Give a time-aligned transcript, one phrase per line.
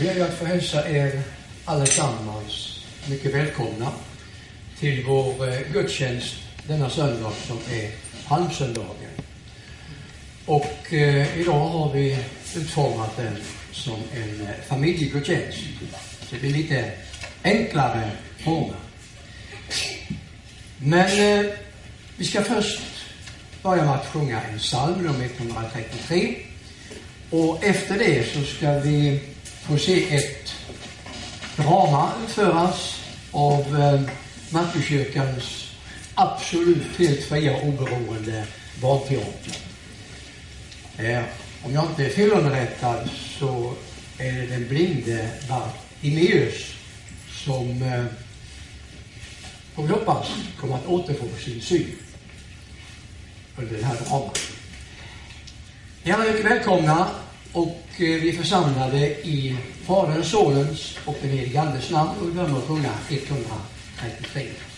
[0.00, 1.22] ber jag att få hälsa er
[1.64, 3.92] allesammans mycket välkomna
[4.78, 6.34] till vår eh, gudstjänst
[6.66, 7.90] denna söndag som är
[8.28, 9.10] palmsöndagen.
[10.46, 12.18] Och eh, idag har vi
[12.56, 13.36] utformat den
[13.72, 15.58] som en eh, familjegudstjänst.
[16.20, 16.90] Så det blir lite
[17.42, 18.76] enklare former.
[20.78, 21.52] Men eh,
[22.16, 22.80] vi ska först
[23.62, 26.36] börja med att sjunga en psalm, nummer 133.
[27.30, 29.20] Och efter det så ska vi
[29.70, 30.54] få se ett
[31.56, 33.00] drama utföras
[33.30, 34.00] av eh,
[34.50, 35.70] Markuskyrkans
[36.14, 38.46] absolut helt fria och oberoende
[38.82, 39.56] barnteater.
[40.98, 41.22] Eh,
[41.64, 43.74] om jag inte är felunderrättad så
[44.18, 46.74] är det den blinde Bartimeus
[47.44, 48.04] som eh,
[49.74, 50.26] får vi hoppas
[50.60, 51.96] kommer att återfå sin syn
[53.56, 54.38] under det här dramat.
[56.02, 57.08] Ni är alla mycket välkomna
[57.52, 62.32] och eh, vi är församlade i Faderns, Sonens och den helige Andes namn och vi
[62.32, 64.69] börjar med att sjunga 133.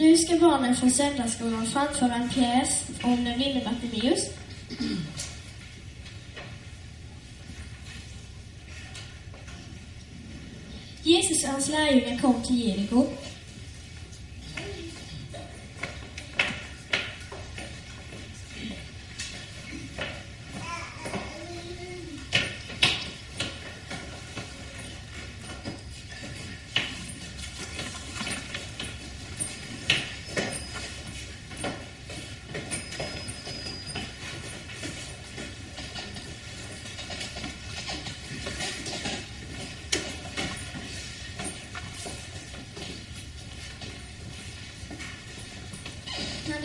[0.00, 4.20] Nu ska barnen från söndagsskolan framföra en pjäs om den blinde Bartimeus.
[11.02, 13.06] Jesus och hans lärjungar kom till Jeriko.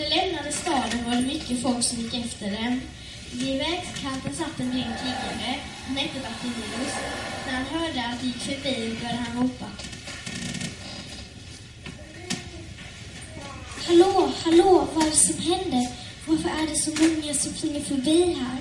[0.06, 2.82] När de lämnade staden var det mycket folk som gick efter dem.
[3.32, 5.56] Vid vägskanten satt en blind tiggare.
[5.88, 6.94] Han hette Bartimeus.
[7.46, 9.66] När han hörde att de gick förbi började han ropa.
[13.88, 15.88] Hallå, hallå, vad är det som händer?
[16.26, 18.58] Varför är det så många som springer förbi här?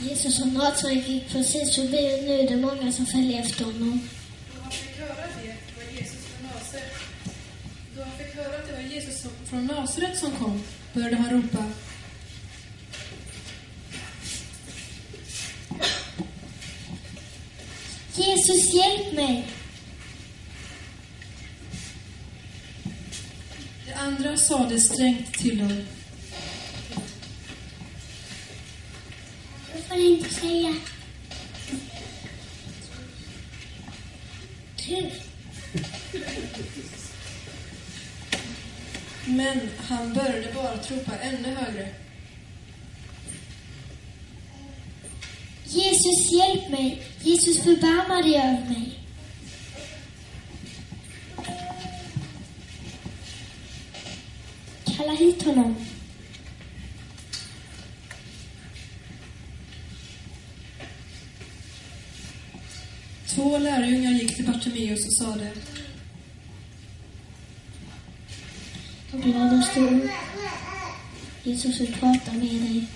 [0.00, 4.08] Jesus från Nazaret gick precis förbi och nu är det många som följer efter honom.
[9.98, 10.62] Nasaret som kom,
[10.92, 11.64] började han ropa.
[18.14, 19.46] Jesus, hjälp mig!
[23.86, 25.84] De andra sade strängt till dem.
[29.74, 30.74] Jag får inte säga.
[34.86, 35.10] Du,
[39.28, 41.88] Men han började bara att ropa ännu högre.
[45.64, 47.02] Jesus, hjälp mig!
[47.22, 48.98] Jesus, förbarma dig över mig!
[54.96, 55.76] Kalla hit honom.
[63.26, 65.52] Två lärjungar gick till Bartimeus och sade
[69.12, 69.98] var glad och stå.
[71.42, 72.86] Jesus vill prata med dig.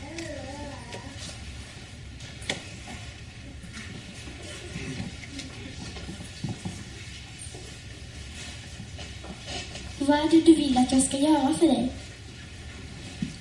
[9.99, 11.93] Vad är det du vill att jag ska göra för dig?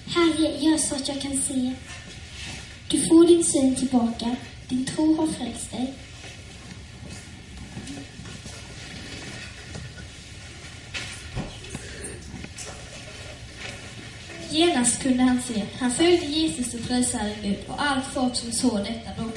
[0.05, 1.73] Herre, gör så att jag kan se.
[2.89, 4.35] Du får din syn tillbaka.
[4.69, 5.93] Din tro har frälst dig.
[14.51, 15.63] Genast kunde han se.
[15.79, 19.30] Han följde Jesus och prisade Gud och allt folk som såg detta ropade.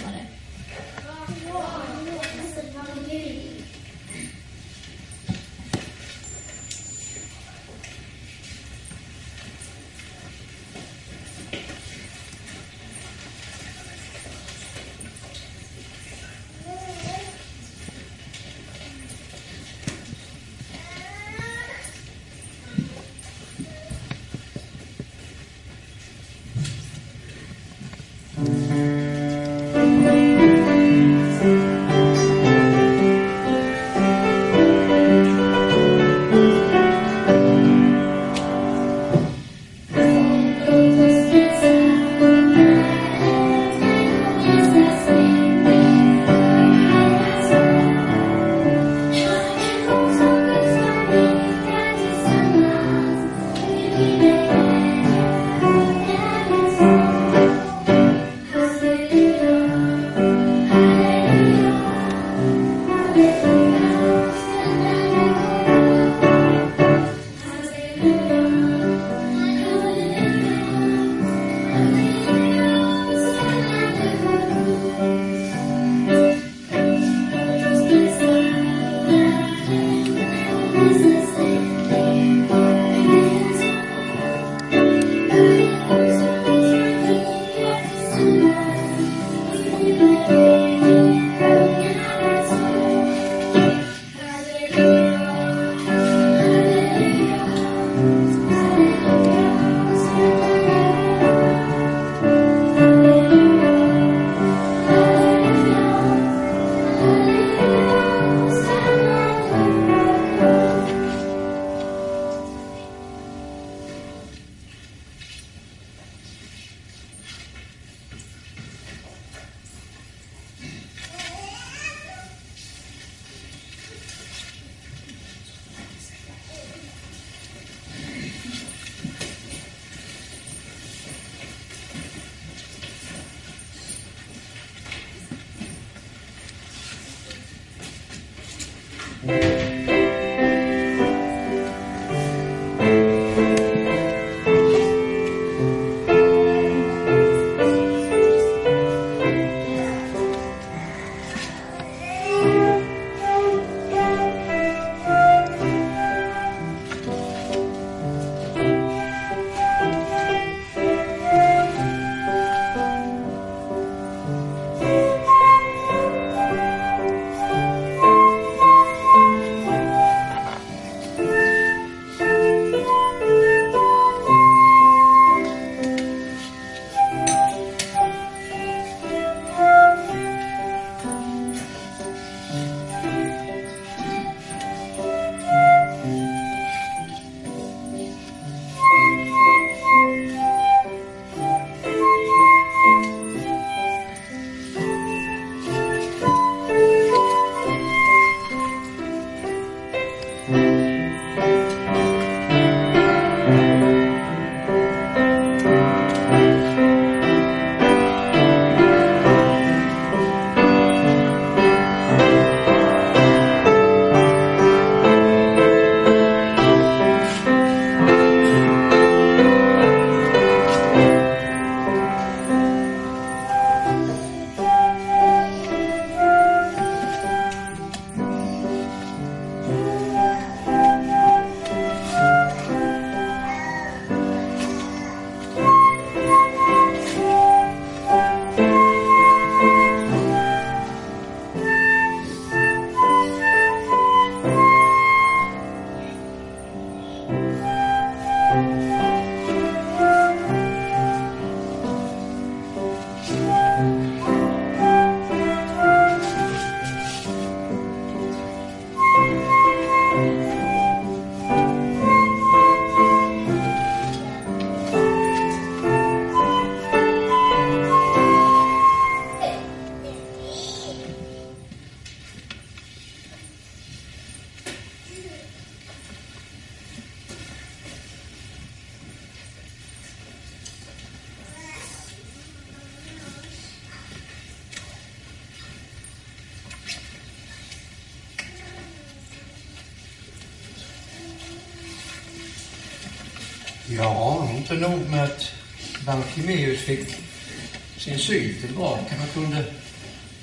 [299.25, 299.65] Man kunde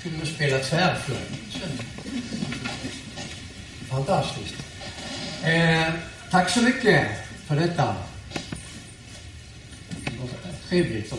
[0.02, 1.62] till och med spela tvärflöjt.
[3.88, 4.54] Fantastiskt.
[5.44, 5.92] Eh,
[6.30, 7.06] tack så mycket
[7.46, 7.96] för detta.
[9.88, 11.18] Det Trevligt att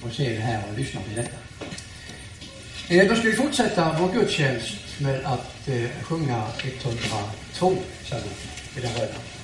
[0.00, 1.36] få se det här och lyssna till detta.
[2.88, 6.46] Eh, då ska vi fortsätta vår gudstjänst med att eh, sjunga
[6.82, 8.22] 102 psalm
[8.76, 9.37] i den röda.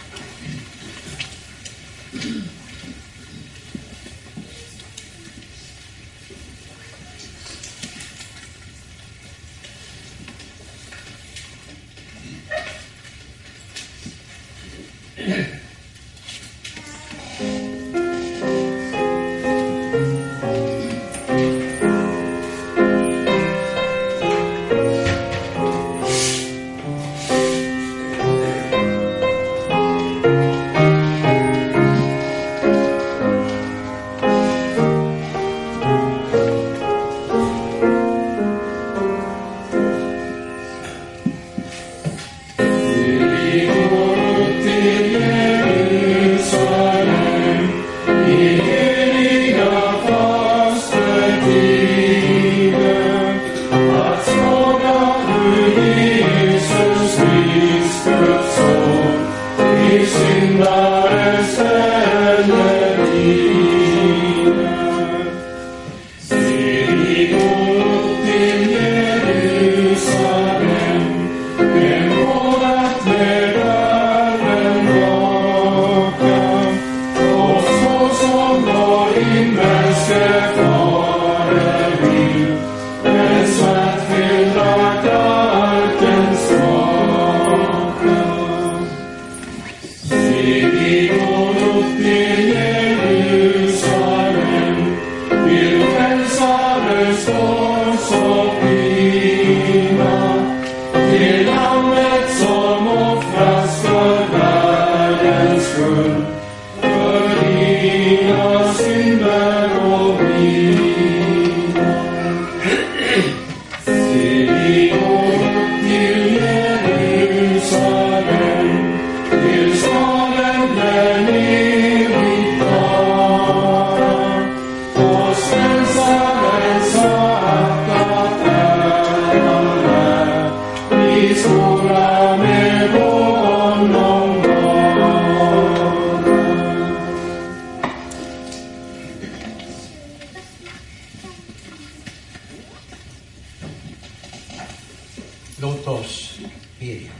[145.65, 146.39] Låt oss
[146.79, 147.11] bedja.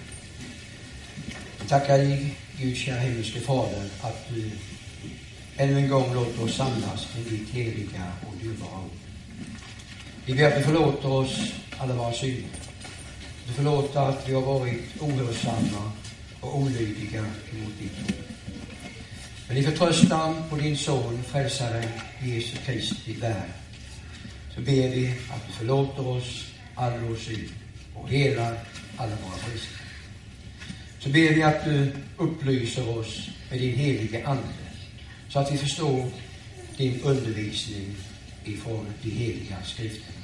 [1.69, 4.51] Tackar dig, Gud, kära himmelske Fader, att du
[5.57, 8.91] ännu en gång låter oss samlas till ditt heliga och dyrbara ord.
[10.27, 12.51] Vi ber att du förlåter oss alla våra synder.
[13.47, 15.93] Du förlåter att vi har varit ohörsamma
[16.41, 18.25] och olydiga emot ditt ord.
[19.49, 21.89] Men i förtröstan på din son, frälsaren
[22.23, 23.51] Jesus Kristi värld,
[24.55, 27.49] så ber vi att du förlåter oss all vår synd
[27.95, 28.59] och helar
[28.97, 29.81] alla våra brister.
[30.99, 34.65] så ber vi att du upplyser oss med din helige Ande
[35.29, 36.11] så att vi förstår
[36.77, 37.97] din undervisning
[38.45, 40.19] ifrån de heliga skrifterna.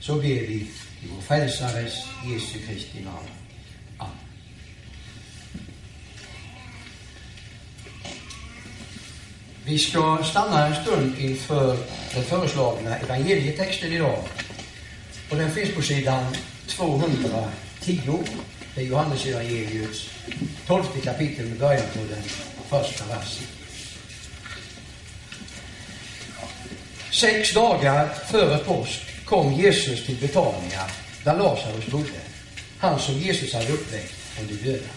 [0.00, 0.54] Så ber vi
[1.02, 3.28] i vår frälsares Jesu Kristi namn.
[3.98, 4.16] Amen.
[9.64, 11.76] Vi ska stanna en stund inför
[12.14, 14.24] den föreslagna evangelietexten idag.
[15.30, 16.24] Och den finns på sidan
[16.68, 18.18] 210.
[18.74, 20.10] Det är Johannesevangeliets
[20.66, 22.22] tolfte kapitel med början på den
[22.68, 23.46] första versen.
[27.10, 30.84] Sex dagar före påsk kom Jesus till Betania,
[31.24, 32.20] där Lazarus bodde,
[32.78, 34.88] han som Jesus hade uppväckt från de döda.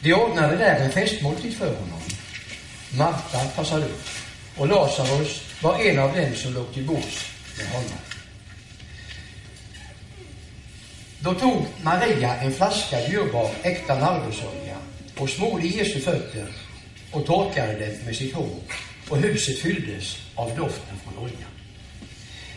[0.00, 2.00] De ordnade där en festmåltid för honom.
[2.90, 4.08] Marta passade upp
[4.56, 7.24] och Lazarus var en av dem som låg till bords
[7.58, 8.13] med honom.
[11.24, 14.76] Då tog Maria en flaska dyrbar äkta nardusolja
[15.18, 16.46] och smorde Jesu fötter
[17.12, 18.58] och torkade dem med sitt hår
[19.08, 21.50] och huset fylldes av doften från oljan.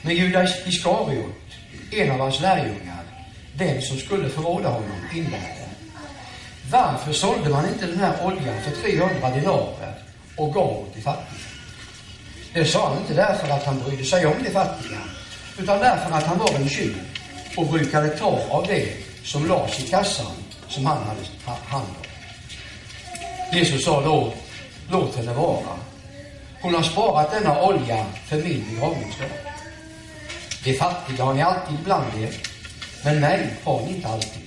[0.02, 1.48] Men Judas Iskariot,
[1.92, 3.04] en av hans lärjungar,
[3.54, 5.68] den som skulle förråda honom, invände.
[6.72, 9.94] Varför sålde man inte den här oljan för 300 dinarer
[10.36, 11.40] och gav åt de fattiga?
[12.54, 15.00] Det sa han inte därför att han brydde sig om de fattiga,
[15.60, 17.07] utan därför att han var en tjuv
[17.58, 18.88] och brukade ta av det
[19.24, 20.32] som lades i kassan
[20.70, 22.08] som han hade hand om.
[23.58, 24.34] Jesus sa då,
[24.92, 25.80] låt henne vara.
[26.62, 29.30] Hon har sparat denna olja för min begravningsdag.
[30.64, 32.30] De fattiga har ni alltid bland er,
[33.04, 34.42] men mig har ni inte alltid.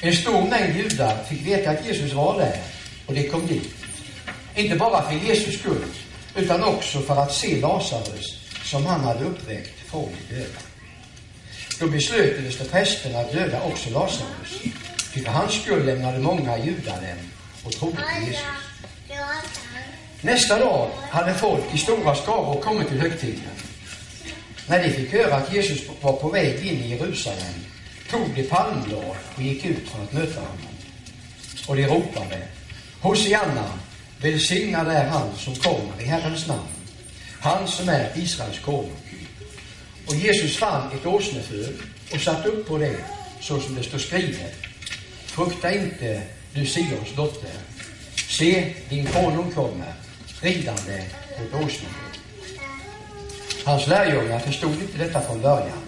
[0.00, 2.56] En stor mängd judar fick veta att Jesus var där
[3.06, 3.74] och de kom dit.
[4.54, 5.84] Inte bara för Jesus skull,
[6.36, 10.71] utan också för att se Lazarus som han hade uppväckt från de döda.
[11.80, 14.62] Då beslöt det prästerna att döda också Lazarus.
[15.14, 17.18] Ty för hans skull lämnade många judar dem
[17.64, 18.42] och trodde på Jesus.
[20.20, 23.50] Nästa dag hade folk i stora skaror kommit till högtiden.
[24.66, 27.54] När de fick höra att Jesus var på väg in i Jerusalem
[28.10, 30.58] tog de palmblad och gick ut för att möta honom.
[31.66, 32.42] Och de ropade
[33.00, 33.64] Hosianna,
[34.20, 36.68] välsignad är han som kommer i Herrens namn,
[37.40, 39.01] han som är Israels konung.
[40.06, 41.74] Och Jesus fann ett åsneföl
[42.14, 42.96] och satte upp på det,
[43.40, 44.54] så som det står skrivet.
[45.26, 46.22] Frukta inte,
[46.54, 47.50] du Sions dotter.
[48.28, 49.92] Se, din konung kommer,
[50.40, 51.04] ridande
[51.36, 52.12] på ett åsneföl.
[53.64, 55.78] Hans lärjungar förstod inte detta från början.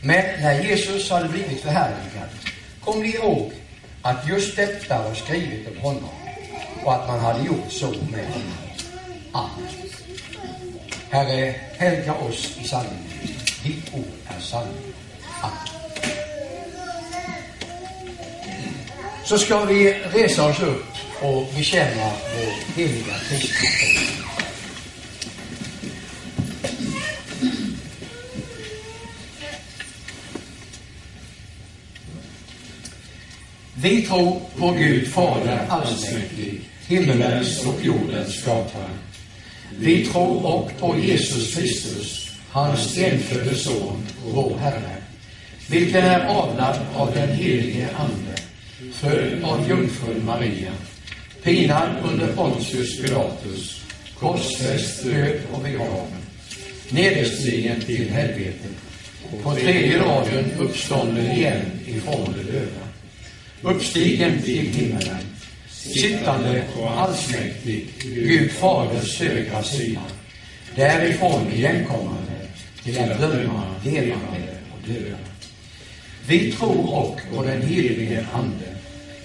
[0.00, 2.28] Men när Jesus hade blivit förhärligad
[2.84, 3.52] kom de ihåg
[4.02, 6.10] att just detta var skrivet om honom
[6.84, 8.52] och att man hade gjort så med honom.
[9.32, 9.68] Amen.
[11.10, 13.07] Herre, helga oss i sanningen.
[13.62, 14.94] Ditt ord är sanning.
[19.24, 20.84] Så ska vi resa oss upp
[21.22, 23.68] och bekänna vår heliga kristna.
[33.82, 38.90] Vi tror på Gud Fader allsmäktig, himmelens och jordens skapare.
[39.78, 44.96] Vi tror också på Jesus Kristus, hans enfödde Son, och vår Herre,
[45.68, 48.42] vilken är avlad av den helige Ande,
[48.92, 50.72] född av jungfrun Maria,
[51.42, 53.82] pinad under Pontius Pilatus,
[54.18, 56.22] korsfäst, död och begraven,
[56.90, 58.76] nederstigen till helvetet,
[59.42, 62.88] på tredje dagen uppstånden igen ifrån de döda
[63.62, 65.24] uppstigen till himmelen,
[65.70, 70.00] sittande på allsmäktig Gud Faders högra sida,
[70.76, 72.27] därifrån igenkommande
[72.84, 75.16] till att döma levande och döda.
[76.26, 78.76] Vi tror och på den helige Ande,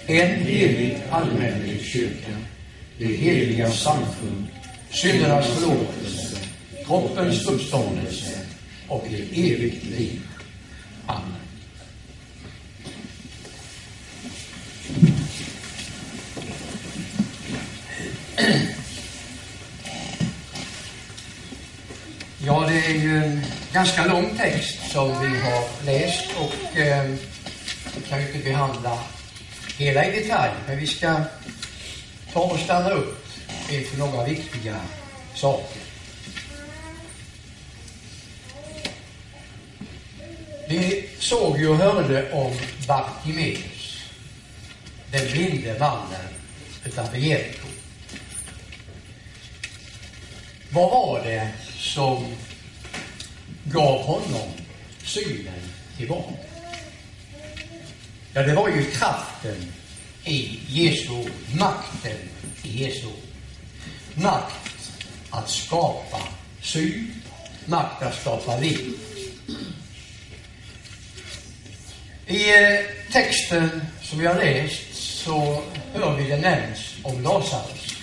[0.08, 2.38] en helig allmänlig kyrka,
[2.98, 4.46] det heliga samfund,
[4.92, 6.38] syndernas förlåtelse,
[6.86, 8.40] kroppens uppståndelse
[8.88, 10.22] och ett evigt liv.
[11.06, 11.43] Amen.
[22.46, 23.42] Ja, det är ju en
[23.74, 27.04] ganska lång text som vi har läst och eh,
[27.96, 29.00] vi kan ju inte behandla
[29.78, 31.22] hela i detalj, men vi ska
[32.34, 33.26] ta och stanna upp
[33.70, 34.76] inför några viktiga
[35.36, 35.82] saker.
[40.68, 42.54] Vi såg ju och hörde om
[42.88, 44.04] Bartimeus,
[45.12, 46.34] den blinde mannen
[46.86, 47.68] utanför Jeriko.
[50.74, 52.36] Vad var det som
[53.64, 54.50] gav honom
[55.04, 55.60] synen
[55.98, 56.34] tillbaka?
[58.34, 59.74] Ja, det var ju kraften
[60.24, 62.18] i Jesu ord, makten
[62.64, 63.14] i Jesu ord.
[64.14, 64.92] Makt
[65.30, 66.22] att skapa
[66.62, 67.22] syn,
[67.66, 68.94] makt att skapa liv.
[72.28, 72.80] I eh,
[73.12, 77.96] texten som vi har läst så hör vi det nämns om Lazarus.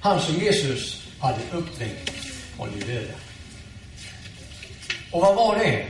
[0.00, 2.10] Han som Jesus hade uppväckt
[2.56, 3.14] från de döda.
[5.10, 5.86] Och vad var det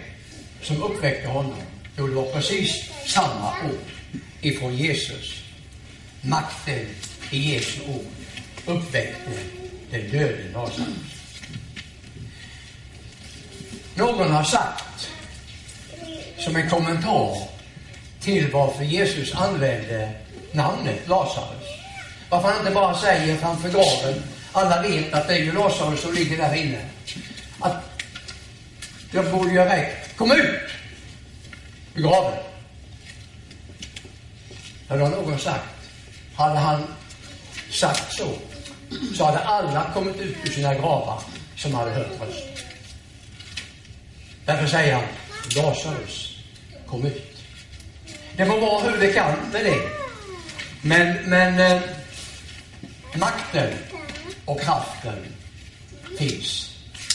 [0.62, 1.62] som uppväckte honom?
[1.98, 5.42] Jo, det var precis samma ord ifrån Jesus.
[6.20, 6.86] Makten
[7.30, 8.06] i Jesu ord
[8.66, 9.30] uppväckte
[9.90, 11.16] den döde Lazarus.
[13.94, 15.10] Någon har sagt
[16.38, 17.48] som en kommentar
[18.20, 20.12] till varför Jesus använde
[20.52, 21.68] namnet Lazarus.
[22.30, 24.22] Varför han inte bara säger framför graven,
[24.56, 26.80] alla vet att det är ju Lazarus som ligger där inne.
[27.60, 28.02] Att
[29.10, 30.60] jag borde ju ha räckt, kom ut
[31.94, 32.38] ur graven.
[34.88, 35.64] Hade det har någon sagt.
[36.36, 36.82] Hade han
[37.70, 38.32] sagt så,
[39.14, 41.22] så hade alla kommit ut ur sina gravar
[41.56, 42.66] som hade hört rösten.
[44.44, 45.04] Därför säger han,
[45.56, 46.38] Lazarus,
[46.86, 47.36] kom ut.
[48.36, 49.80] Det får vara hur det kan med det.
[50.82, 51.82] Men, men eh,
[53.14, 53.72] makten
[54.46, 55.26] och kraften
[56.18, 56.70] finns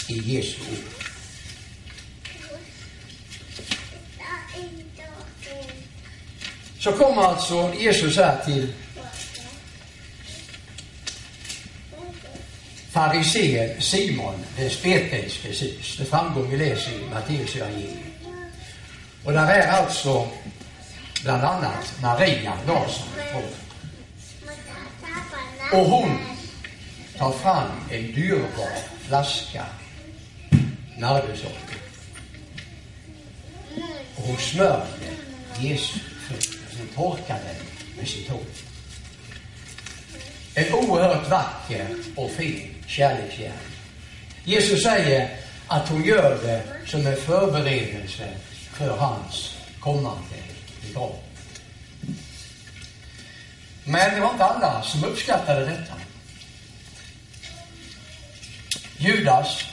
[0.08, 1.02] i Jesu ord.
[6.80, 8.74] Så kommer alltså Jesus här till
[12.91, 15.98] farisén Simon, den spetälske hus.
[16.00, 17.98] Det framgår vi läser i Matteus evangelium.
[19.24, 20.28] Och där är alltså
[21.24, 23.08] bland annat Maria, Larsson.
[25.74, 26.20] Och hon
[27.22, 28.72] tar fram en dyrbar
[29.08, 29.66] flaska
[30.98, 31.78] nardussocker.
[34.16, 35.14] Och hon smörjer
[35.60, 36.78] Jesu fötter.
[36.78, 37.56] Hon torkar den
[37.98, 38.40] med sitt hår.
[40.56, 43.60] En oerhört vacker och fin kärleksgärning.
[44.44, 48.30] Jesus säger att hon gör det som en förberedelse
[48.74, 50.36] för hans kommande
[50.82, 51.22] begravning.
[53.84, 56.01] Men det var inte alla som uppskattade detta.
[59.02, 59.64] Judas,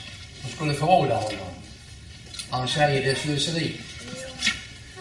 [0.41, 1.53] som skulle förråda honom,
[2.49, 3.81] han säger det är slöseri.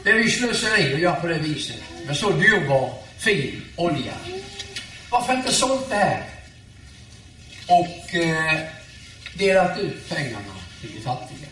[0.05, 4.12] Det är ju slöseri att göra på det viset med så dyrbar, fin olja.
[5.11, 6.25] Varför inte sålt det här
[7.67, 8.61] och eh,
[9.35, 11.49] delat ut pengarna till de fattiga?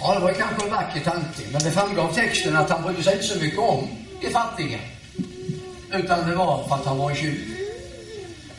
[0.00, 3.02] Ja, det var kanske en vacker tanke, men det framgår av texten att han brydde
[3.02, 3.88] sig inte så mycket om
[4.22, 4.78] de fattiga.
[5.92, 7.57] Utan det var för att han var en tjuv.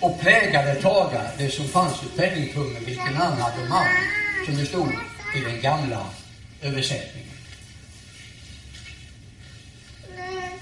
[0.02, 3.86] Och plägade taga det som fanns i penningpungen, vilken han hade man,
[4.46, 4.90] som det stod
[5.36, 6.06] i den gamla
[6.62, 7.30] översättningen.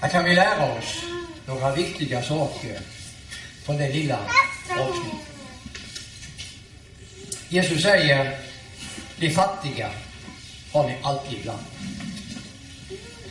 [0.00, 1.02] Här kan vi lära oss
[1.46, 2.80] några viktiga saker
[3.64, 4.18] från det lilla
[4.70, 5.28] avsnittet.
[7.48, 8.38] Jesus säger,
[9.16, 9.90] de fattiga
[10.72, 11.64] har ni alltid bland.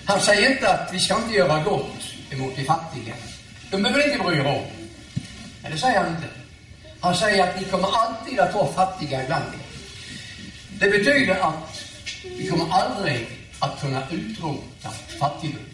[0.05, 3.13] Han säger inte att vi ska inte göra gott emot de fattiga.
[3.71, 4.76] De behöver inte bry er om.
[5.61, 6.27] Men det säger han inte.
[6.99, 9.59] Han säger att ni kommer alltid att vara fattiga ibland er.
[10.79, 11.83] Det betyder att
[12.23, 13.27] vi kommer aldrig
[13.59, 14.89] att kunna utrota
[15.19, 15.65] fattigdom.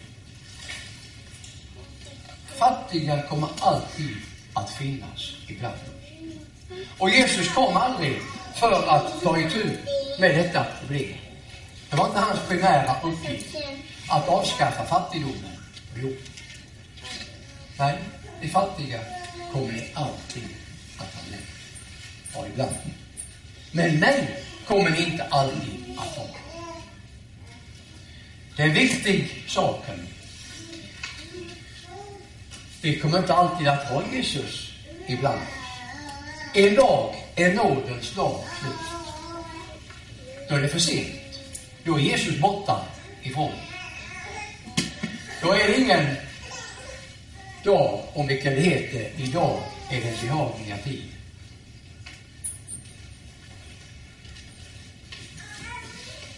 [2.58, 4.16] Fattiga kommer alltid
[4.54, 6.04] att finnas ibland oss.
[6.98, 8.20] Och Jesus kom aldrig
[8.54, 9.76] för att ta itu
[10.20, 11.14] med detta problem.
[11.90, 13.56] Det var inte hans primära uppgift
[14.08, 15.56] att avskaffa fattigdomen
[15.94, 16.18] på jorden.
[17.78, 17.98] Nej,
[18.40, 19.00] de fattiga
[19.54, 20.48] kommer ni alltid
[20.98, 21.40] att ha med.
[22.34, 22.76] Ja, ibland.
[23.72, 26.26] Men mig kommer ni inte alltid att ha.
[28.56, 29.84] Det är en viktig sak.
[32.82, 34.72] Vi kommer inte alltid att ha Jesus
[35.06, 35.40] ibland.
[36.54, 38.74] En dag är nådens dag slut.
[40.48, 41.40] Då är det för sent.
[41.84, 42.84] Då är Jesus borta
[43.22, 43.52] ifrån.
[45.42, 46.16] Då är det ingen
[47.64, 51.04] dag om vilken det heter idag är den behagliga tid.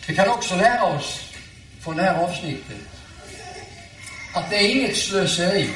[0.09, 1.21] Vi kan också lära oss
[1.81, 2.77] från det här avsnittet
[4.35, 5.71] att det är inget slöseri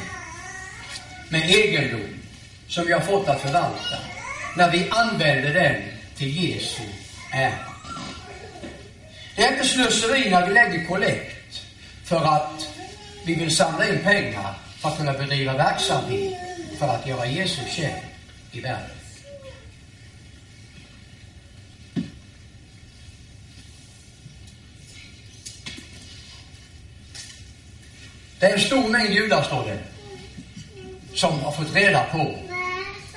[1.28, 2.20] med egendom
[2.68, 3.98] som vi har fått att förvalta
[4.56, 5.82] när vi använder den
[6.16, 6.82] till Jesu
[7.32, 7.52] ära.
[9.36, 11.62] Det är inte slöseri när vi lägger kollekt
[12.04, 12.68] för att
[13.24, 16.34] vi vill samla in pengar för att kunna bedriva verksamhet
[16.78, 18.02] för att göra Jesus känd
[18.52, 18.96] i världen.
[28.38, 29.78] Det är en stor mängd judar, står det,
[31.14, 32.34] som har fått reda på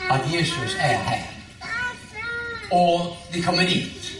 [0.09, 1.25] att Jesus är här.
[2.71, 4.11] Och de kommer dit.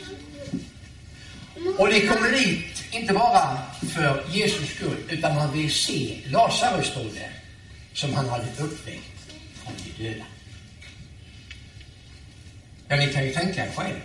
[1.78, 3.58] Och de kommer dit inte bara
[3.94, 7.30] för Jesus skull, utan man vill se Lazarus, står det,
[7.94, 10.26] som han hade uppväckt från de döda.
[12.88, 14.00] Ja, ni kan ju tänka er själv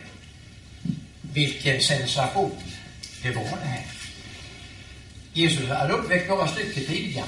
[1.33, 2.57] vilken sensation
[3.23, 3.85] det var det här.
[5.33, 7.27] Jesus hade uppväckt några stycken tidigare.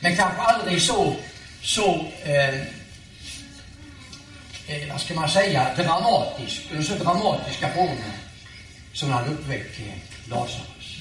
[0.00, 1.16] Men kanske aldrig så,
[1.62, 2.60] så eh,
[4.66, 8.12] eh, vad ska man säga, dramatisk, under så dramatiska former
[8.92, 9.76] som han uppväckt
[10.28, 10.98] Lazarus.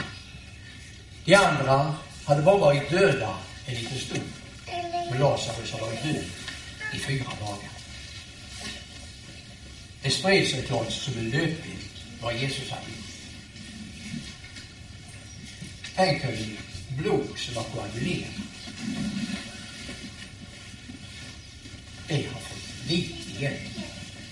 [1.26, 4.30] De andra hade bara varit döda en liten stund.
[5.12, 6.26] Men Lazarus har varit död
[6.94, 7.70] i fyra dagar.
[10.02, 11.90] Det spred sig klart som en löpeld
[12.22, 12.98] vad Jesus hade gjort.
[15.96, 16.38] Tänk er
[16.98, 18.32] blod som var koagulerat.
[22.08, 23.58] Det har fått liv igen.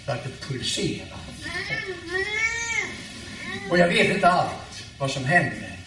[0.06, 1.18] Börjat pulsera.
[3.70, 4.69] Och jag vet inte allt
[5.00, 5.80] vad som händer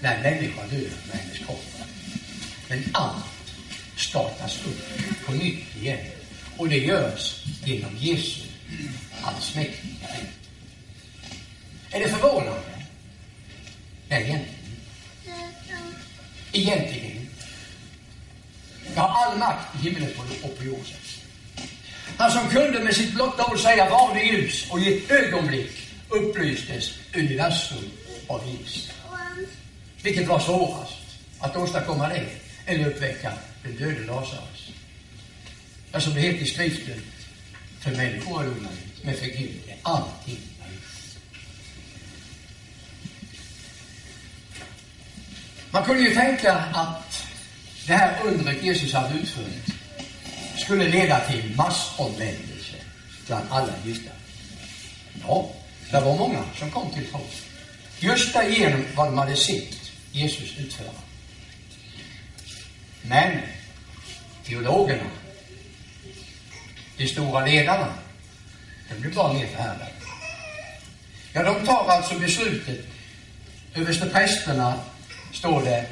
[0.00, 1.64] när en människa dör med hennes kropp.
[2.68, 3.24] Men allt
[3.96, 5.98] startas upp på nytt igen.
[6.56, 8.40] Och det görs genom Jesu
[9.22, 10.08] allsmäktiga
[11.90, 12.60] Är det förvånande?
[14.08, 14.56] Nej, egentligen
[16.52, 17.28] Egentligen
[18.94, 20.10] Jag har all makt i himlen
[20.42, 20.84] och på jorden.
[22.18, 25.72] Han som kunde med sitt blotta ord säga var det ljus och i ett ögonblick
[26.08, 27.90] upplystes universum
[28.26, 28.90] av ljus.
[30.02, 30.92] Vilket var svårast?
[31.38, 32.26] Att åstadkomma det
[32.66, 34.70] eller uppväcka den döde Lazarus?
[35.92, 37.02] Ja, som det heter i skriften,
[37.80, 40.38] för människor är omöjligt, men för Gud är allting.
[45.70, 47.26] Man kunde ju tänka att
[47.86, 49.76] det här undret Jesus hade utfört
[50.56, 52.76] skulle leda till massomvändelse
[53.26, 54.14] bland alla judar.
[55.22, 55.50] Ja,
[55.90, 57.20] det var många som kom till tro.
[57.98, 60.90] Just därigenom vad de hade sett Jesus utföra.
[63.02, 63.40] Men
[64.44, 65.10] teologerna
[66.96, 67.94] de stora ledarna,
[68.88, 69.90] de blev bara mer förhärdade.
[71.32, 72.86] Ja, de tar alltså beslutet.
[73.74, 74.74] Översteprästerna,
[75.32, 75.86] står det,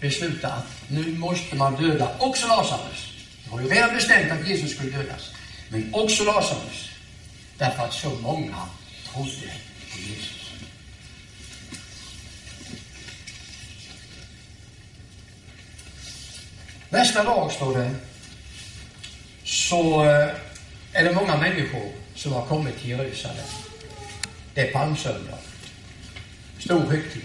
[0.00, 3.12] beslutar att nu måste man döda också Lazarus.
[3.44, 5.30] det var ju redan bestämt att Jesus skulle dödas.
[5.68, 6.90] Men också Lazarus.
[7.58, 8.68] Därför att så många
[9.12, 9.52] trodde
[9.92, 10.41] på Jesus.
[16.92, 17.94] Nästa dag, står det,
[19.44, 20.28] så eh,
[20.92, 23.46] är det många människor som har kommit till Jerusalem.
[24.54, 25.38] Det är palmsöndag.
[26.58, 27.22] Stor högtid.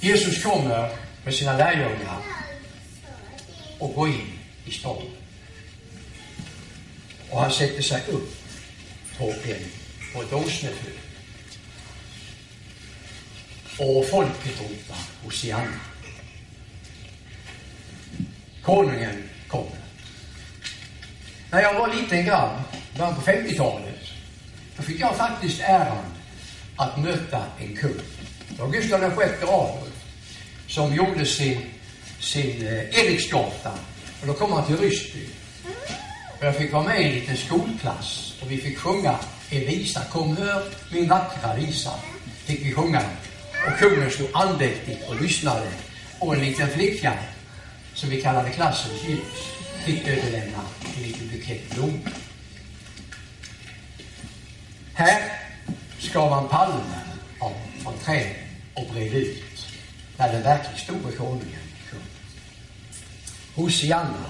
[0.00, 0.90] Jesus kommer
[1.24, 2.18] med sina lärjungar
[3.78, 5.10] och går in i staden.
[7.30, 8.34] Och han sätter sig upp
[9.18, 9.64] på, en,
[10.14, 11.09] på ett åsneflöde.
[13.80, 15.80] Och folket ropar Hosianna.
[18.62, 19.78] Konungen kommer.
[21.50, 22.62] När jag var liten grabb,
[22.96, 23.98] början på 50-talet,
[24.76, 26.04] då fick jag faktiskt äran
[26.76, 28.00] att möta en kung.
[28.48, 30.04] Det var Gustav VI Adolf
[30.66, 31.60] som gjorde sin,
[32.20, 33.72] sin eh, Eriksgata.
[34.20, 35.26] Och då kom han till Ryssby.
[36.38, 39.18] Och jag fick vara med i en liten skolklass och vi fick sjunga
[39.50, 40.00] en visa.
[40.04, 41.90] Kom hör min vackra visa.
[42.44, 43.02] Fick vi sjunga.
[43.66, 45.66] Och kungen stod andäktigt och lyssnade.
[46.18, 47.12] Och en liten flicka
[47.94, 50.58] som vi kallade klassens ljus, fick överlämna
[50.96, 52.12] en liten bukett blommor.
[54.94, 55.32] Här
[55.98, 56.82] skar man palmen
[57.40, 58.34] av, från träden
[58.74, 59.66] och bredde ut
[60.16, 62.00] när den verkligt store konungen kom.
[63.54, 64.26] Hosianna,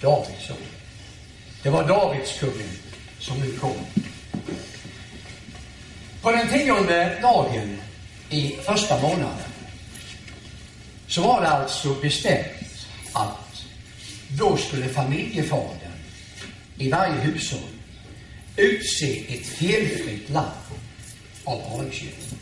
[0.00, 0.56] Davids son.
[1.62, 2.70] Det var Davids kungen
[3.18, 3.76] som nu kom.
[6.22, 7.78] På den tionde dagen
[8.30, 9.50] i första månaden
[11.08, 13.62] så var det alltså bestämt att
[14.28, 15.92] då skulle familjefadern
[16.78, 17.60] i varje hushåll
[18.56, 20.44] utse ett felfritt lamm
[21.44, 22.34] av hanekött.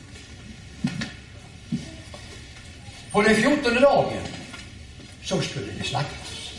[3.11, 4.23] På den fjortonde dagen
[5.25, 6.51] så skulle det slaktas.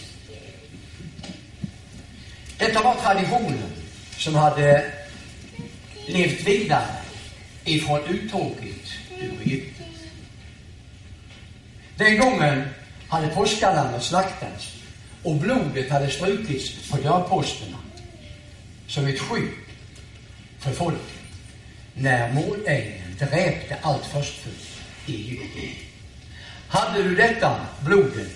[2.58, 3.72] Detta var traditionen
[4.18, 4.92] som hade
[6.08, 6.96] levt vidare
[7.66, 9.05] ifrån uttåget.
[11.98, 12.70] Den gången
[13.08, 14.74] hade påskalammet slaktats
[15.24, 17.78] och blodet hade strukits på dörrposterna
[18.88, 19.52] som ett skydd
[20.60, 21.02] för folket
[21.94, 25.70] när målängen dräpte allt förstfött i Egypten.
[26.68, 28.32] Hade du detta blodet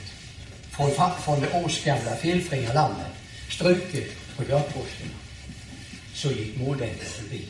[0.71, 0.91] från,
[1.21, 3.11] från det årsgamla felfria lammet
[3.49, 5.11] struket på dörrposterna
[6.13, 7.45] så gick måländan förbi.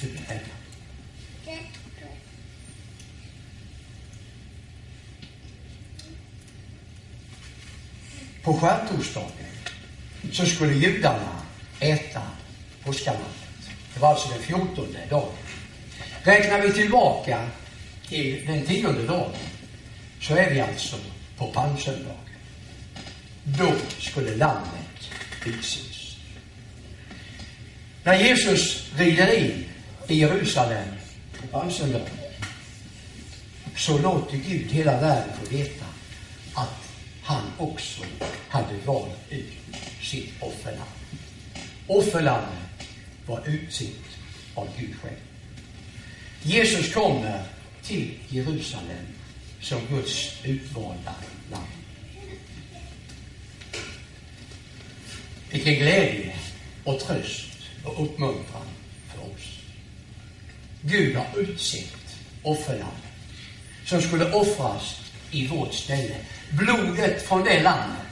[0.00, 0.57] Du blev räddad.
[8.48, 9.30] På skärtorsdagen
[10.32, 11.42] så skulle judarna
[11.80, 12.22] äta
[12.84, 13.26] påskalammet.
[13.94, 15.32] Det var alltså den fjortonde dagen.
[16.22, 17.48] Räknar vi tillbaka
[18.08, 19.32] till den tionde dagen
[20.20, 20.96] så är vi alltså
[21.36, 22.16] på palmsöndagen.
[23.44, 25.10] Då skulle lammet
[25.46, 26.16] utses.
[28.04, 29.64] När Jesus rider in
[30.08, 30.88] i Jerusalem
[31.40, 32.08] på palmsöndagen
[33.76, 35.87] så låter Gud hela världen få veta
[37.28, 38.02] han också
[38.48, 40.88] hade valt ut sitt offerlamm.
[41.86, 42.88] Offerlammet
[43.26, 44.04] var utsett
[44.54, 45.16] av Gud själv.
[46.42, 47.42] Jesus kommer
[47.82, 49.06] till Jerusalem
[49.60, 51.14] som Guds utvalda
[51.50, 51.66] land.
[55.50, 56.34] Vilken glädje
[56.84, 58.68] och tröst och uppmuntran
[59.08, 59.58] för oss.
[60.82, 63.02] Gud har utsett offerlandet
[63.86, 66.14] som skulle offras i vårt ställe.
[66.50, 68.06] Blodet från det landet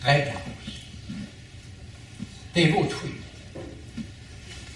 [0.00, 0.80] räddar oss.
[2.52, 3.12] Det är vårt skydd.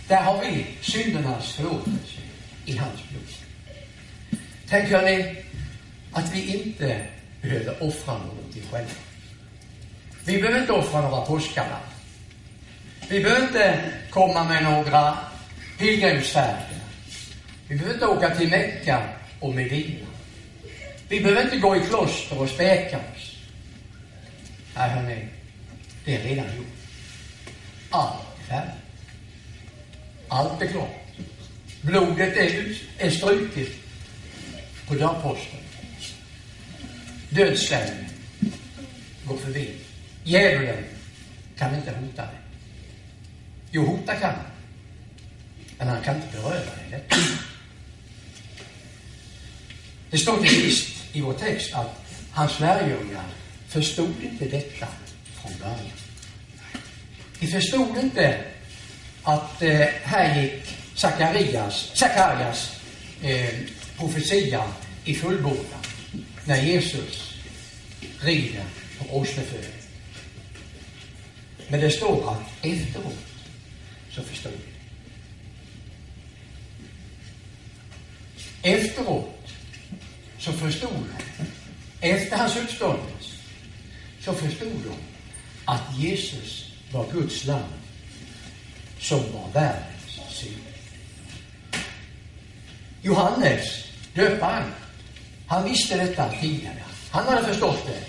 [0.09, 2.21] Där har vi syndernas förlåtelse
[2.65, 3.23] i hans blod.
[4.69, 5.37] Tänker ni
[6.13, 7.07] att vi inte
[7.43, 8.91] behöver offra någonting själva?
[10.25, 11.81] Vi behöver inte offra några påskallar.
[13.09, 15.19] Vi behöver inte komma med några
[15.79, 16.67] pilgrimsfärder.
[17.69, 19.03] Vi behöver inte åka till Mecka
[19.41, 20.06] och Medina.
[21.09, 23.37] Vi behöver inte gå i kloster och späka oss.
[24.75, 25.29] Nej, hörni,
[26.05, 26.67] det är redan gjort.
[27.91, 28.75] Allt är färdigt.
[30.29, 31.07] Allt är klart.
[31.81, 33.69] Blodet är, är struket
[34.89, 35.61] på dörrposten.
[37.31, 38.07] Dödslängden
[39.25, 39.75] går förbi.
[40.25, 40.85] Djävulen
[41.59, 42.41] kan inte hota dig.
[43.71, 44.45] Jo, hota kan han.
[45.79, 47.17] Men han kan inte beröva dig detta.
[50.11, 52.03] Det står till sist i vår text att
[52.33, 53.25] hans lärjungar
[53.69, 54.87] förstod inte detta
[55.43, 55.97] från början.
[57.41, 58.45] De förstod inte
[59.23, 62.81] att eh, här gick Sakarias, Sakarias
[63.23, 63.49] eh,
[63.99, 64.65] profetia
[65.05, 65.81] i fullbordan
[66.45, 67.35] när Jesus
[68.21, 68.65] rider
[68.99, 69.89] på åsnefödet.
[71.69, 73.27] Men det står att efteråt
[74.11, 74.77] så förstod de.
[78.71, 79.36] Efteråt
[80.47, 80.91] så förstod
[82.01, 83.37] de, efter hans uppståndelse,
[84.21, 84.97] så förstod de
[85.65, 87.69] att Jesus var Guds lam
[89.01, 90.63] som var världens synd.
[93.03, 93.85] Johannes,
[94.15, 94.71] döparen,
[95.47, 96.83] han visste detta tidigare.
[97.11, 98.05] Han hade förstått det.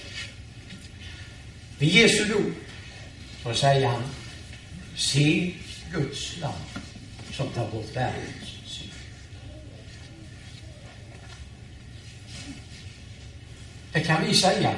[1.80, 2.54] Vid Jesu dop
[3.44, 4.04] så säger han,
[4.96, 5.54] se
[5.92, 6.54] Guds lam
[7.32, 8.92] som tar bort världens synd.
[13.98, 14.76] Det kan vi säga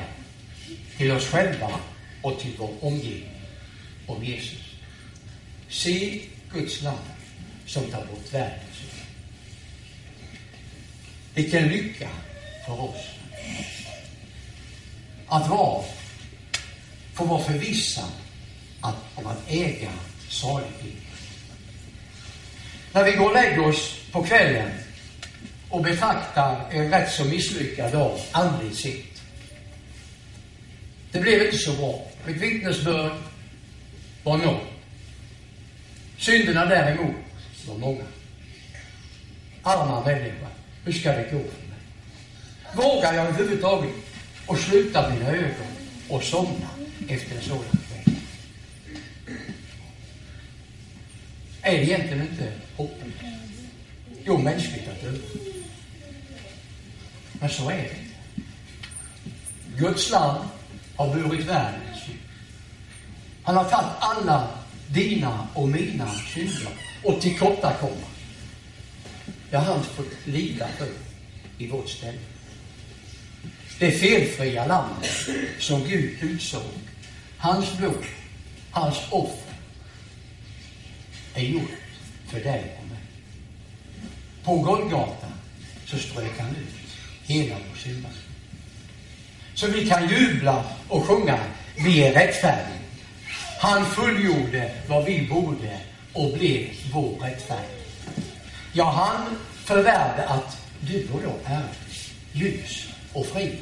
[0.98, 1.80] till oss själva
[2.22, 3.42] och till vår omgivning
[4.08, 4.76] om Jesus.
[5.70, 6.22] Se
[6.54, 6.98] Guds lam
[7.66, 8.92] som tar bort världens synd.
[11.34, 12.10] Vilken lycka
[12.66, 13.06] för oss
[15.28, 15.84] att vara,
[17.14, 18.12] få vara förvissad
[18.82, 19.92] att, om att äga
[20.30, 20.92] saligheten.
[22.94, 24.72] När vi går och lägger oss på kvällen
[25.70, 29.22] och betraktar en rätt så misslyckad dag andligt sett.
[31.12, 32.08] Det blev inte så bra.
[32.26, 33.12] Mitt vittnesbörd
[34.24, 34.66] var noll.
[36.18, 37.16] Synderna däremot
[37.68, 38.04] var många.
[39.64, 40.48] Arma människa,
[40.86, 41.80] hur ska det gå för mig?
[42.76, 43.92] Vågar jag överhuvudtaget
[44.48, 45.68] att sluta mina ögon
[46.10, 46.70] och somna
[47.08, 48.16] efter en sådan kväll?
[51.62, 53.18] Är det egentligen inte hopplöst?
[54.26, 55.12] Jo, mänskligt att dö.
[57.40, 58.10] Men så är det inte.
[59.78, 60.50] Guds land
[60.96, 62.00] har burit världens.
[63.44, 64.48] Han har tagit alla
[64.88, 66.74] dina och mina synder
[67.04, 68.04] och tillkortakommanden.
[69.50, 70.88] Det har han fått lida för
[71.58, 72.20] i vårt ställe.
[73.80, 75.30] Det felfria landet
[75.60, 76.72] som Gud utsåg,
[77.38, 78.06] hans blod,
[78.72, 79.54] hans offer,
[81.34, 81.72] är gjort
[82.28, 83.02] för dig och mig.
[84.44, 85.28] På Golgata
[85.86, 86.79] så strök han ut
[87.30, 88.26] hela vår syndaskuld.
[89.54, 91.40] Så vi kan jubla och sjunga,
[91.78, 92.76] vi är rättfärdiga.
[93.60, 95.80] Han fullgjorde vad vi borde
[96.14, 98.10] och blev vår rättfärdighet.
[98.74, 101.68] Ja, han förvärvade att du och jag är
[102.32, 103.56] ljus och fri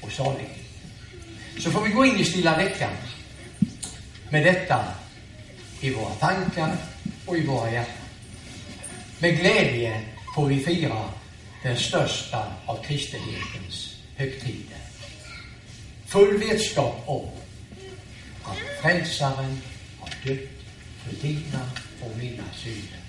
[0.00, 0.48] och salig.
[1.58, 2.90] Så får vi gå in i stilla veckan
[4.30, 4.84] med detta
[5.80, 6.76] i våra tankar
[7.26, 7.94] och i våra hjärtan.
[9.18, 10.00] Med glädje
[10.34, 11.04] får vi fira
[11.66, 14.78] den största av kristenhetens högtider.
[16.06, 17.30] Full vetskap om
[18.42, 19.60] att Frälsaren
[20.00, 20.48] har dött
[21.04, 21.70] för dina
[22.02, 23.00] och mina synder.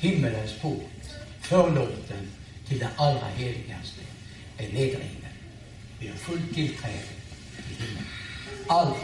[0.00, 1.04] Himmelens port,
[1.40, 2.28] förlåten
[2.68, 4.00] till det allra heligaste,
[4.58, 5.32] är nedriven.
[5.98, 7.02] Vi har fullt tillträde
[7.56, 8.04] till himlen.
[8.68, 8.96] Allt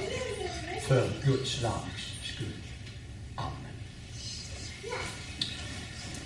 [0.87, 2.53] för Guds namns skull.
[3.37, 3.73] Amen.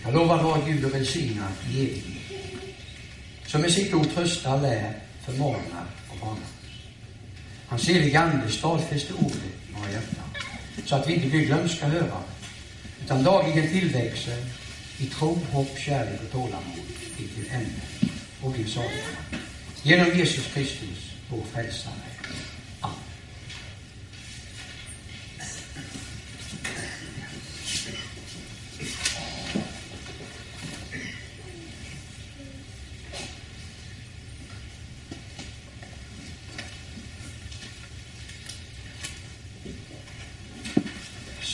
[0.04, 2.17] Jag lovar vår Gud och välsignad i evighet.
[3.48, 4.92] Som med sitt ord tröstar, lär,
[5.26, 6.48] förmanar och varnar.
[7.66, 9.36] Hans heliga Ande stadfäster ordet
[9.68, 10.24] i våra hjärtan,
[10.84, 12.22] så att vi inte blir glömska höra,
[13.04, 14.44] utan dagligen tillväxer
[14.98, 16.78] i tro, hopp, kärlek och tålamod
[17.18, 17.80] intill ände
[18.42, 19.04] och blir saliga.
[19.82, 21.94] Genom Jesus Kristus, vår frälsare.
[22.80, 22.98] Amen.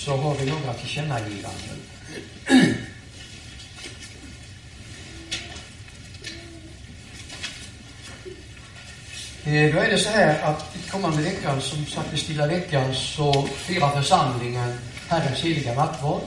[0.05, 1.78] Så har vi några tillkännagivanden.
[9.47, 12.95] Eh, då är det så här att i kommande veckan, som sagt i stilla veckan,
[12.95, 14.78] så firar församlingen
[15.09, 16.20] Herrens heliga nattvard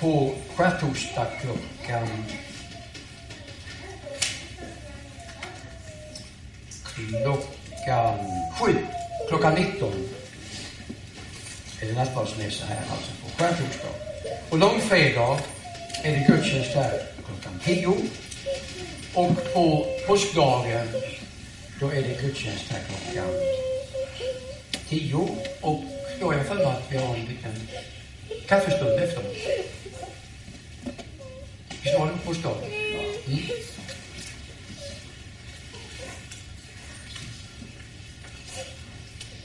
[0.00, 2.08] på skärtorsdag klockan
[7.22, 8.18] klockan
[8.60, 8.76] sju,
[9.28, 9.92] klockan 19
[11.80, 13.94] är det nattvardsmässa här alltså skärtorsdag.
[14.50, 15.38] Och långfredag
[16.02, 17.86] är det gudstjänst här klockan 10
[19.14, 20.88] och på påskdagen
[21.80, 23.28] då är det gudstjänst här klockan
[24.88, 25.28] 10
[25.60, 25.82] och
[26.20, 27.68] då är jag för att vi har en liten
[28.48, 29.36] kaffestund efteråt.
[31.82, 32.70] Visst var det på påskdagen?
[33.26, 33.40] Mm.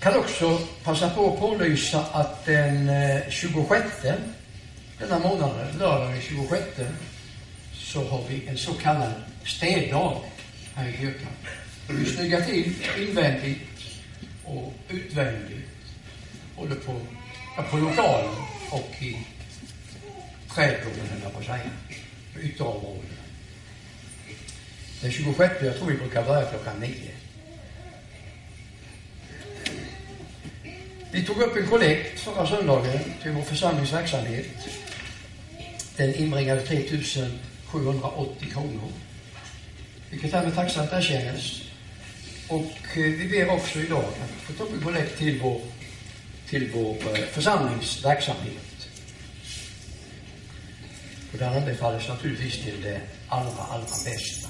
[0.01, 3.85] Kan också passa på att pålysa att den eh, 26
[4.99, 6.63] denna månaden, lördagen den 26,
[7.73, 9.13] så har vi en så kallad
[9.45, 10.21] städdag
[10.75, 11.31] här i kyrkan.
[11.89, 13.61] Vi snyggar till invändigt
[14.43, 15.67] och utvändigt.
[16.57, 17.01] både på,
[17.57, 18.35] ja, på lokalen
[18.71, 19.17] och i
[20.55, 21.69] trädgården, höll jag på att säga.
[22.33, 23.21] På ytterområdena.
[25.01, 27.11] Den 26, jag tror vi brukar börja klockan nio.
[31.14, 34.45] Vi tog upp en kollekt förra söndagen till vår församlingsverksamhet.
[35.97, 36.84] Den inbringade 3
[37.66, 38.91] 780 kronor.
[40.09, 41.62] Vilket härmed tacksamt erkännes.
[42.47, 45.62] Och eh, vi ber också idag att få ta upp en kollekt till vår,
[46.49, 48.89] till vår eh, församlingsverksamhet.
[51.34, 54.40] Och den anbefalles naturligtvis till det allra, allra bästa.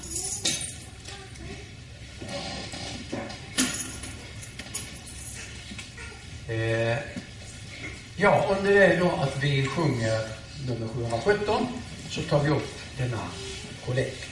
[6.48, 6.98] Eh,
[8.16, 10.20] ja, om det är då att vi sjunger
[10.66, 11.66] nummer 717
[12.10, 13.20] så tar vi upp denna
[13.86, 14.31] kollekt.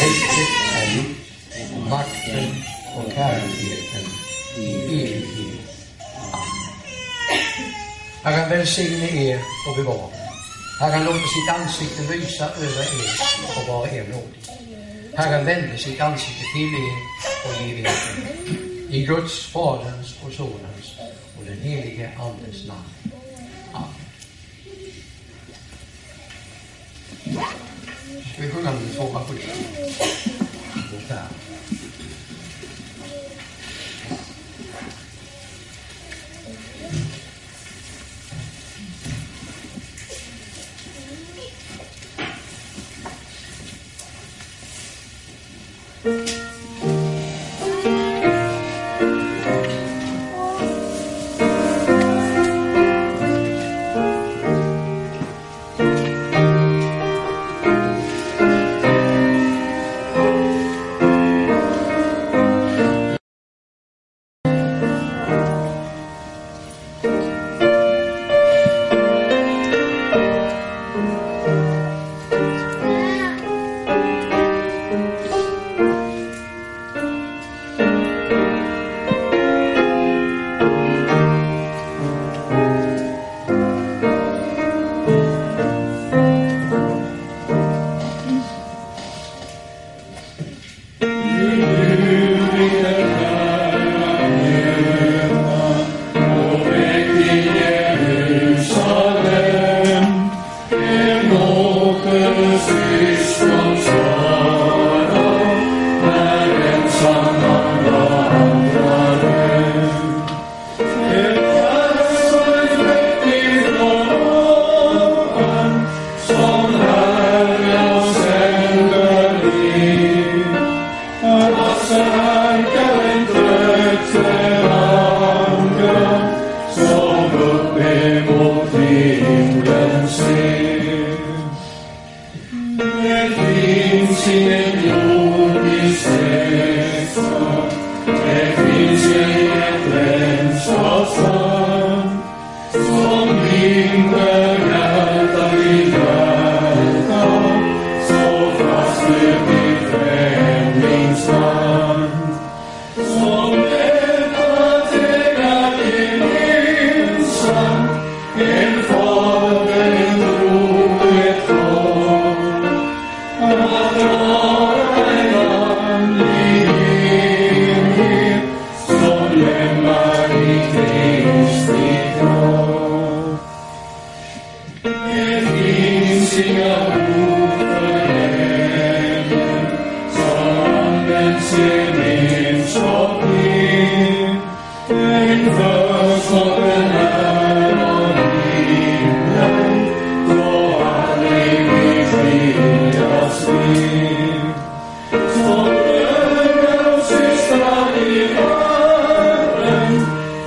[0.00, 1.16] Ty riket är gjort
[1.76, 2.54] och makten
[2.96, 4.04] och härligheten
[4.56, 5.60] i evighet.
[6.32, 7.72] Amen.
[8.24, 10.10] Herren välsigne er och bevara.
[10.80, 13.10] Herren låter sitt ansikte lysa över er
[13.56, 14.42] och vara er nådig.
[15.14, 16.96] Herren vände sitt ansikte till er
[17.46, 17.90] och ge er.
[18.90, 20.98] I Guds, Faderns och Sonens
[21.38, 22.90] och den helige Andes namn.
[23.72, 24.10] Amen.
[28.32, 29.48] Ska vi sjunga nummer 270?
[30.92, 31.26] Vårt här.
[31.26, 31.49] önskar varandra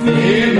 [0.06, 0.53] Yeah.